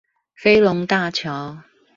[0.33, 1.57] 飛龍大橋